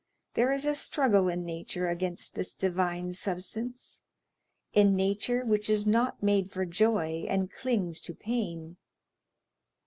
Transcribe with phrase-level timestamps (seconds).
[0.33, 6.49] There is a struggle in nature against this divine substance,—in nature which is not made
[6.51, 8.77] for joy and clings to pain.